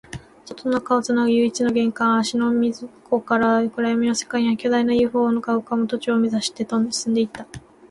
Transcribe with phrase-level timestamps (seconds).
[0.47, 2.51] 外と中をつなぐ唯一の玄関、芦ノ
[3.03, 7.45] 湖から暗闇の世界に入り、巨大な ＵＦＯ が浮ぶ都庁を目指して進んでいった